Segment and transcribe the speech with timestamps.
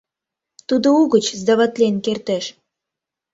[0.67, 2.45] —Тудо угыч сдаватлен кертеш.